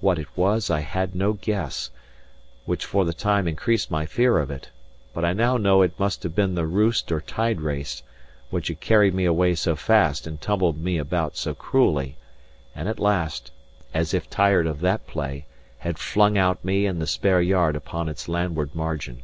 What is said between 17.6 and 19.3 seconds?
upon its landward margin.